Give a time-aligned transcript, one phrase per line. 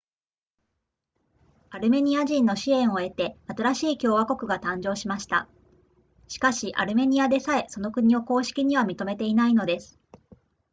[1.69, 5.47] アルメニア人の支援を得て新しい共和国が誕生しました
[6.27, 9.99] しかしアルメニアでさえその国を公式には認めていないのです